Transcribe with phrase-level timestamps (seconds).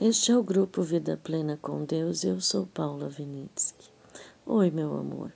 [0.00, 3.90] Este é o grupo Vida Plena com Deus e eu sou Paula Vinitsky.
[4.46, 5.32] Oi, meu amor.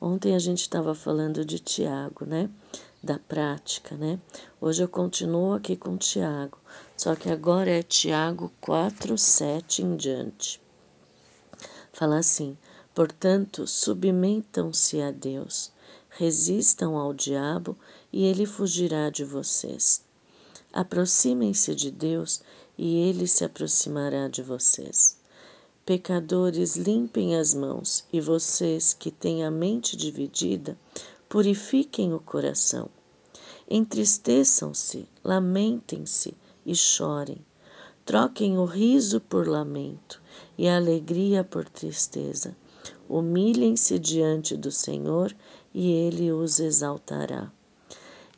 [0.00, 2.48] Ontem a gente estava falando de Tiago, né?
[3.02, 4.18] Da prática, né?
[4.58, 6.56] Hoje eu continuo aqui com Tiago,
[6.96, 10.62] só que agora é Tiago 4, 7 em diante.
[11.92, 12.56] Fala assim:
[12.94, 15.70] portanto, submetam-se a Deus,
[16.08, 17.76] resistam ao diabo
[18.10, 20.02] e ele fugirá de vocês.
[20.72, 22.42] Aproximem-se de Deus
[22.78, 25.16] e ele se aproximará de vocês.
[25.84, 30.76] Pecadores, limpem as mãos, e vocês que têm a mente dividida,
[31.28, 32.88] purifiquem o coração.
[33.70, 36.34] Entristeçam-se, lamentem-se
[36.64, 37.38] e chorem.
[38.04, 40.20] Troquem o riso por lamento
[40.58, 42.56] e a alegria por tristeza.
[43.08, 45.34] Humilhem-se diante do Senhor
[45.72, 47.50] e ele os exaltará.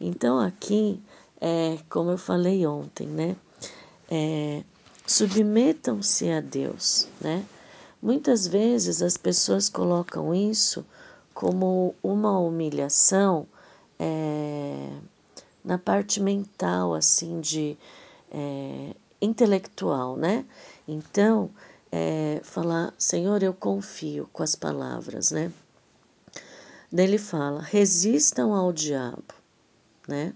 [0.00, 1.00] Então, aqui,
[1.40, 3.36] é, como eu falei ontem, né?
[4.10, 4.62] É,
[5.06, 7.44] submetam-se a Deus, né?
[8.00, 10.86] Muitas vezes as pessoas colocam isso
[11.34, 13.46] como uma humilhação
[13.98, 14.90] é,
[15.64, 17.76] na parte mental, assim, de
[18.30, 20.44] é, intelectual, né?
[20.86, 21.50] Então,
[21.90, 25.52] é, falar, Senhor, eu confio com as palavras, né?
[26.90, 29.34] Daí ele fala, resistam ao diabo,
[30.06, 30.32] né?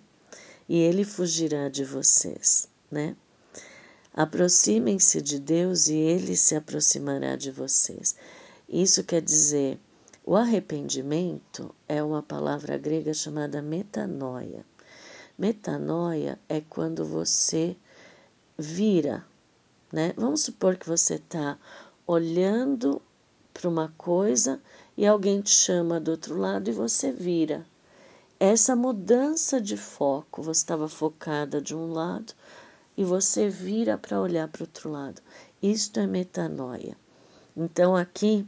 [0.68, 3.16] E ele fugirá de vocês, né?
[4.14, 8.14] Aproximem-se de Deus e ele se aproximará de vocês.
[8.68, 9.80] Isso quer dizer,
[10.24, 14.64] o arrependimento é uma palavra grega chamada metanoia.
[15.38, 17.76] Metanoia é quando você
[18.58, 19.24] vira,
[19.90, 20.12] né?
[20.16, 21.58] Vamos supor que você está
[22.06, 23.00] olhando
[23.52, 24.60] para uma coisa
[24.96, 27.66] e alguém te chama do outro lado e você vira.
[28.38, 32.34] Essa mudança de foco, você estava focada de um lado,
[32.96, 35.22] e você vira para olhar para o outro lado.
[35.62, 36.96] Isto é metanoia.
[37.56, 38.46] Então aqui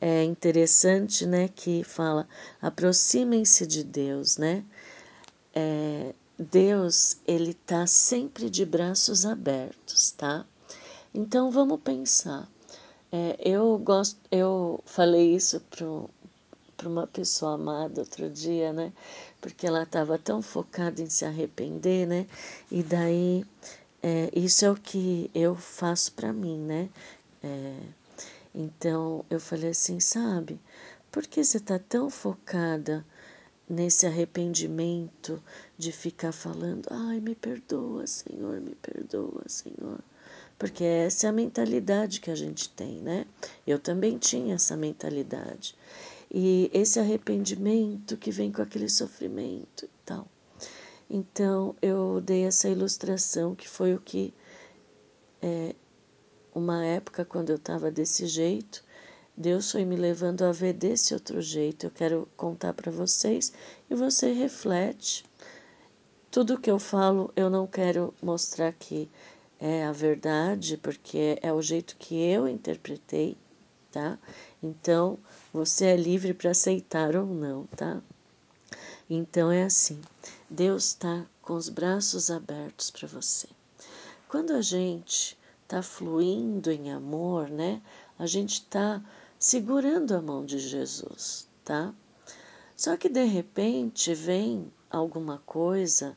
[0.00, 2.28] é interessante, né, que fala
[2.60, 4.64] aproximem-se de Deus, né?
[5.54, 10.44] É, Deus ele está sempre de braços abertos, tá?
[11.14, 12.46] Então vamos pensar.
[13.10, 15.62] É, eu gosto, eu falei isso
[16.86, 18.92] para uma pessoa amada outro dia, né?
[19.40, 22.26] porque ela estava tão focada em se arrepender, né?
[22.70, 23.44] E daí,
[24.02, 26.88] é, isso é o que eu faço para mim, né?
[27.42, 27.76] É,
[28.54, 30.60] então, eu falei assim, sabe,
[31.10, 33.04] por que você está tão focada
[33.68, 35.42] nesse arrependimento
[35.76, 39.98] de ficar falando, ai, me perdoa, Senhor, me perdoa, Senhor?
[40.58, 43.26] Porque essa é a mentalidade que a gente tem, né?
[43.66, 45.76] Eu também tinha essa mentalidade
[46.30, 50.26] e esse arrependimento que vem com aquele sofrimento e tal.
[51.08, 54.34] Então eu dei essa ilustração que foi o que
[55.40, 55.74] é,
[56.54, 58.82] uma época quando eu estava desse jeito,
[59.36, 61.86] Deus foi me levando a ver desse outro jeito.
[61.86, 63.52] Eu quero contar para vocês
[63.90, 65.24] e você reflete.
[66.30, 69.08] Tudo que eu falo, eu não quero mostrar que
[69.60, 73.36] é a verdade, porque é o jeito que eu interpretei,
[73.96, 74.18] tá?
[74.62, 75.18] Então,
[75.50, 78.02] você é livre para aceitar ou não, tá?
[79.08, 79.98] Então é assim:
[80.50, 83.48] Deus está com os braços abertos para você.
[84.28, 87.80] Quando a gente está fluindo em amor, né?
[88.18, 89.02] A gente está
[89.38, 91.94] segurando a mão de Jesus, tá?
[92.76, 96.14] Só que de repente vem alguma coisa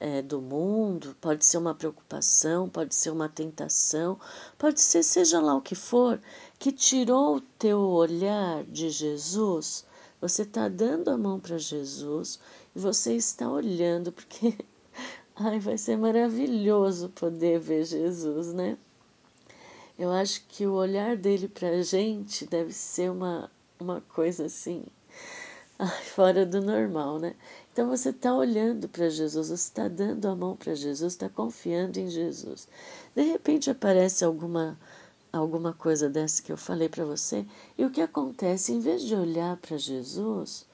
[0.00, 4.18] é, do mundo, pode ser uma preocupação, pode ser uma tentação,
[4.56, 6.20] pode ser seja lá o que for,
[6.58, 9.86] que tirou o teu olhar de Jesus,
[10.20, 12.40] você está dando a mão para Jesus
[12.74, 14.54] e você está olhando, porque
[15.36, 18.76] ai, vai ser maravilhoso poder ver Jesus, né?
[19.96, 24.84] Eu acho que o olhar dele para a gente deve ser uma, uma coisa assim,
[25.78, 27.36] ai, fora do normal, né?
[27.72, 32.00] Então você está olhando para Jesus, você está dando a mão para Jesus, está confiando
[32.00, 32.66] em Jesus.
[33.14, 34.76] De repente aparece alguma
[35.32, 37.46] alguma coisa dessa que eu falei para você,
[37.76, 38.72] e o que acontece?
[38.72, 40.66] Em vez de olhar para Jesus,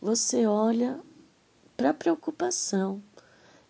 [0.00, 1.00] você olha
[1.76, 3.02] para a preocupação.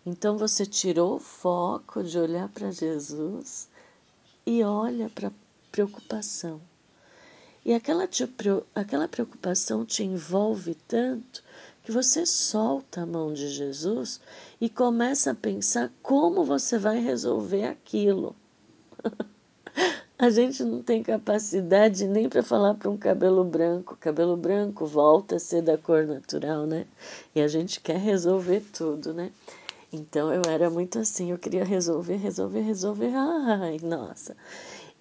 [0.05, 3.67] Então você tirou o foco de olhar para Jesus
[4.45, 5.33] e olha para a
[5.71, 6.59] preocupação.
[7.63, 8.27] E aquela, te,
[8.73, 11.43] aquela preocupação te envolve tanto
[11.83, 14.19] que você solta a mão de Jesus
[14.59, 18.35] e começa a pensar como você vai resolver aquilo.
[20.21, 23.97] a gente não tem capacidade nem para falar para um cabelo branco.
[23.99, 26.85] Cabelo branco volta a ser da cor natural, né?
[27.33, 29.31] E a gente quer resolver tudo, né?
[29.91, 33.11] Então eu era muito assim, eu queria resolver, resolver, resolver.
[33.15, 34.37] Ai, nossa.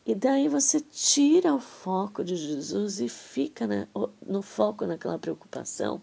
[0.07, 3.87] E daí você tira o foco de Jesus e fica né,
[4.27, 6.01] no foco naquela preocupação.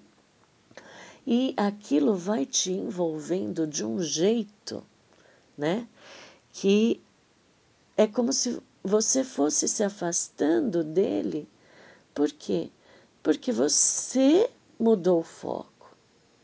[1.26, 4.84] E aquilo vai te envolvendo de um jeito,
[5.58, 5.88] né?
[6.54, 7.02] Que
[7.98, 11.48] é como se você fosse se afastando dele.
[12.14, 12.70] Por quê?
[13.22, 14.50] Porque você
[14.80, 15.96] mudou o foco,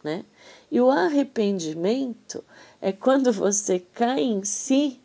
[0.04, 0.25] né?
[0.69, 2.44] E o arrependimento
[2.81, 5.00] é quando você cai em si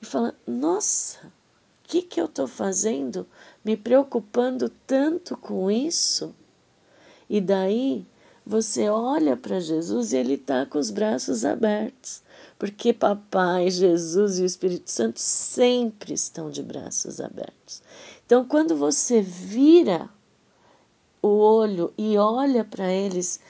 [0.00, 3.26] e fala: Nossa, o que, que eu estou fazendo
[3.64, 6.34] me preocupando tanto com isso?
[7.28, 8.06] E daí
[8.46, 12.22] você olha para Jesus e ele está com os braços abertos,
[12.60, 17.82] porque Papai, Jesus e o Espírito Santo sempre estão de braços abertos.
[18.26, 20.10] Então, quando você vira
[21.22, 23.40] o olho e olha para eles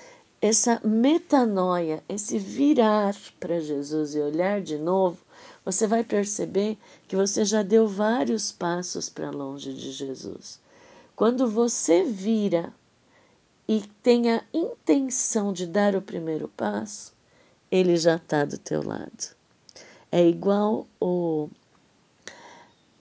[0.40, 5.18] essa metanoia, esse virar para Jesus e olhar de novo,
[5.64, 6.78] você vai perceber
[7.08, 10.60] que você já deu vários passos para longe de Jesus.
[11.16, 12.72] Quando você vira
[13.66, 17.12] e tem a intenção de dar o primeiro passo,
[17.70, 19.34] ele já está do teu lado.
[20.10, 21.48] É igual o,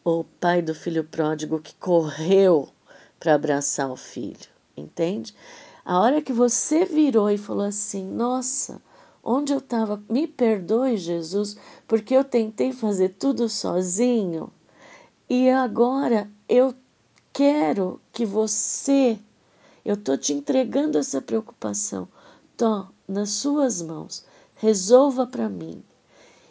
[0.03, 2.69] o pai do filho pródigo que correu
[3.19, 5.35] para abraçar o filho, entende?
[5.83, 8.81] A hora que você virou e falou assim: Nossa,
[9.23, 11.57] onde eu estava, me perdoe, Jesus,
[11.87, 14.51] porque eu tentei fazer tudo sozinho
[15.29, 16.73] e agora eu
[17.31, 19.19] quero que você,
[19.85, 22.07] eu estou te entregando essa preocupação,
[22.57, 24.25] tô nas suas mãos,
[24.59, 25.81] resolva para mim.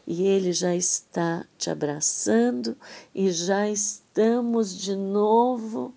[0.06, 2.74] E ele já está te abraçando
[3.14, 5.94] e já estamos de novo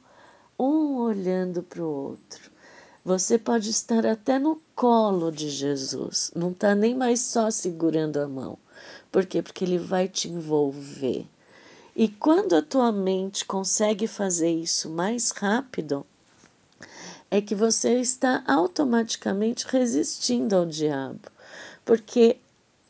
[0.59, 2.51] um olhando para o outro.
[3.03, 8.27] Você pode estar até no colo de Jesus, não está nem mais só segurando a
[8.27, 8.57] mão.
[9.09, 9.41] Por quê?
[9.41, 11.25] Porque ele vai te envolver.
[11.95, 16.05] E quando a tua mente consegue fazer isso mais rápido,
[17.29, 21.31] é que você está automaticamente resistindo ao diabo.
[21.83, 22.37] Porque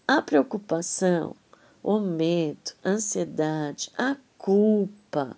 [0.07, 1.35] a preocupação,
[1.81, 5.37] o medo, a ansiedade, a culpa.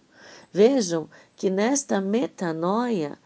[0.52, 3.18] Vejam que nesta metanoia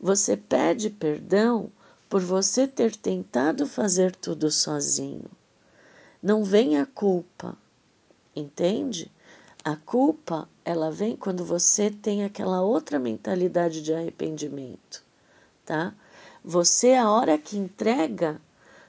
[0.00, 1.70] você pede perdão
[2.08, 5.30] por você ter tentado fazer tudo sozinho.
[6.22, 7.56] Não vem a culpa,
[8.34, 9.10] entende?
[9.64, 15.04] A culpa, ela vem quando você tem aquela outra mentalidade de arrependimento,
[15.64, 15.94] tá?
[16.44, 18.40] Você, a hora que entrega,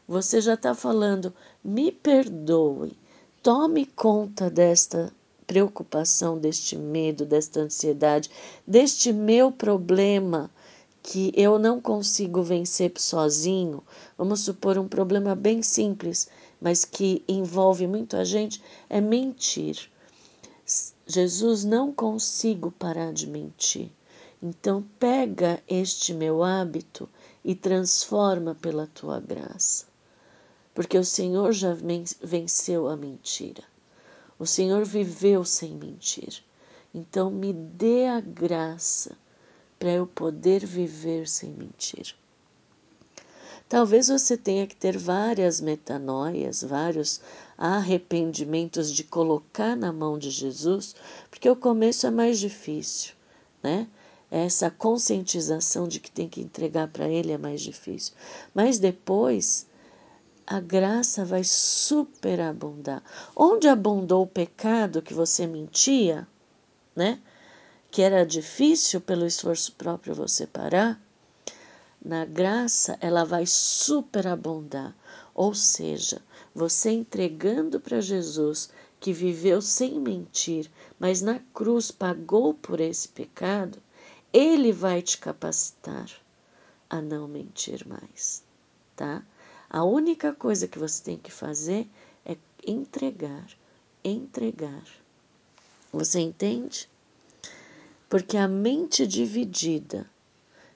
[0.10, 1.32] você já está falando:
[1.64, 2.98] me perdoe,
[3.44, 5.14] tome conta desta
[5.46, 8.28] preocupação, deste medo, desta ansiedade,
[8.66, 10.50] deste meu problema
[11.04, 13.84] que eu não consigo vencer sozinho,
[14.18, 16.28] vamos supor um problema bem simples,
[16.60, 19.92] mas que envolve muito a gente, é mentir.
[21.06, 23.92] Jesus, não consigo parar de mentir.
[24.42, 27.08] Então, pega este meu hábito
[27.46, 29.89] e transforma pela tua graça.
[30.80, 31.76] Porque o Senhor já
[32.24, 33.66] venceu a mentira.
[34.40, 36.42] O Senhor viveu sem mentir.
[36.96, 39.18] Então, me dê a graça
[39.78, 42.16] para eu poder viver sem mentir.
[43.68, 47.20] Talvez você tenha que ter várias metanoias, vários
[47.58, 50.96] arrependimentos de colocar na mão de Jesus,
[51.30, 53.16] porque o começo é mais difícil,
[53.62, 53.86] né?
[54.32, 58.14] Essa conscientização de que tem que entregar para Ele é mais difícil.
[58.56, 59.68] Mas depois,
[60.50, 63.04] a graça vai superabundar.
[63.36, 66.28] Onde abundou o pecado que você mentia,
[66.96, 67.22] né?
[67.92, 71.00] que era difícil pelo esforço próprio você parar,
[72.04, 74.96] na graça ela vai superabundar.
[75.36, 76.20] Ou seja,
[76.54, 83.78] você entregando para Jesus, que viveu sem mentir, mas na cruz pagou por esse pecado,
[84.34, 86.10] ele vai te capacitar
[86.90, 88.44] a não mentir mais,
[88.96, 89.24] tá?
[89.70, 91.88] A única coisa que você tem que fazer
[92.26, 92.36] é
[92.66, 93.48] entregar,
[94.04, 94.84] entregar.
[95.94, 96.90] Você entende?
[98.10, 100.10] Porque a mente dividida,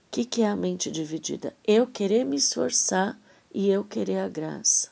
[0.07, 1.55] o que, que é a mente dividida?
[1.65, 3.19] Eu querer me esforçar
[3.51, 4.91] e eu querer a graça.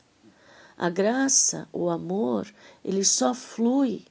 [0.75, 2.51] A graça, o amor,
[2.83, 4.03] ele só flui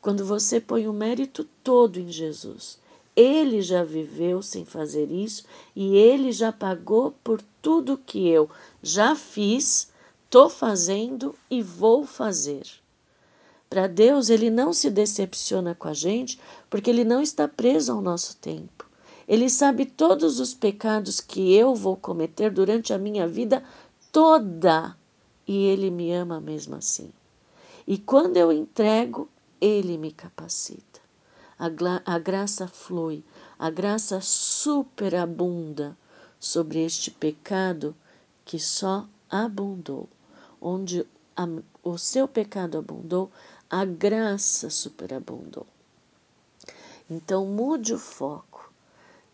[0.00, 2.76] quando você põe o mérito todo em Jesus.
[3.14, 5.44] Ele já viveu sem fazer isso
[5.76, 8.48] e ele já pagou por tudo que eu
[8.82, 9.92] já fiz,
[10.24, 12.66] estou fazendo e vou fazer.
[13.68, 18.00] Para Deus, ele não se decepciona com a gente porque ele não está preso ao
[18.00, 18.86] nosso tempo.
[19.28, 23.62] Ele sabe todos os pecados que eu vou cometer durante a minha vida
[24.10, 24.96] toda.
[25.46, 27.12] e Ele me ama mesmo assim.
[27.86, 29.28] E quando eu entrego,
[29.60, 31.00] Ele me capacita.
[31.58, 31.68] A,
[32.14, 33.22] a graça flui,
[33.58, 35.94] a graça superabunda
[36.38, 37.94] sobre este pecado
[38.44, 40.08] que só abundou.
[40.60, 41.46] Onde a,
[41.82, 43.30] o seu pecado abundou,
[43.70, 45.66] a graça superabundou.
[47.08, 48.72] Então mude o foco,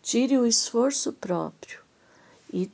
[0.01, 1.79] tire o esforço próprio
[2.53, 2.71] e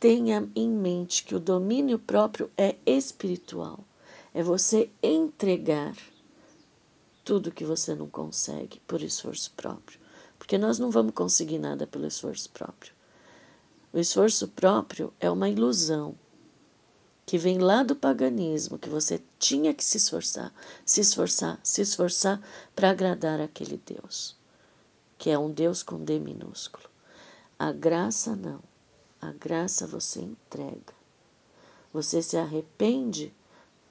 [0.00, 3.80] tenha em mente que o domínio próprio é espiritual.
[4.34, 5.94] É você entregar
[7.24, 10.00] tudo que você não consegue por esforço próprio.
[10.38, 12.92] Porque nós não vamos conseguir nada pelo esforço próprio.
[13.92, 16.14] O esforço próprio é uma ilusão
[17.26, 20.50] que vem lá do paganismo, que você tinha que se esforçar,
[20.84, 22.40] se esforçar, se esforçar
[22.74, 24.34] para agradar aquele Deus,
[25.18, 26.88] que é um Deus com D minúsculo.
[27.58, 28.60] A graça não.
[29.20, 30.94] A graça você entrega.
[31.92, 33.32] Você se arrepende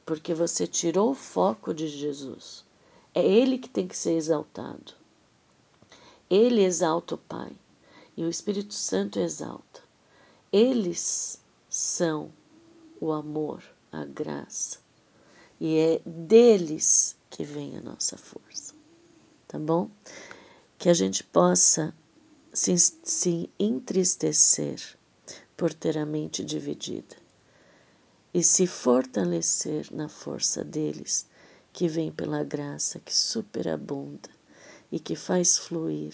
[0.03, 2.65] porque você tirou o foco de Jesus.
[3.13, 4.93] É Ele que tem que ser exaltado.
[6.27, 7.51] Ele exalta o Pai
[8.17, 9.90] e o Espírito Santo exalta.
[10.51, 11.39] Eles
[11.69, 12.29] são
[12.99, 14.79] o amor, a graça.
[15.57, 18.73] E é deles que vem a nossa força.
[19.47, 19.89] Tá bom?
[20.77, 21.95] Que a gente possa
[22.51, 24.97] se, se entristecer
[25.55, 27.15] por ter a mente dividida
[28.33, 31.27] e se fortalecer na força deles,
[31.71, 34.29] que vem pela graça que superabunda
[34.91, 36.13] e que faz fluir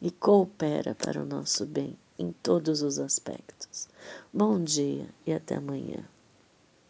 [0.00, 3.88] e coopera para o nosso bem em todos os aspectos.
[4.32, 6.04] Bom dia e até amanhã.